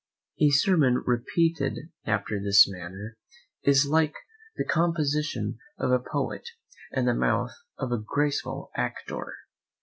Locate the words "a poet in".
5.91-7.05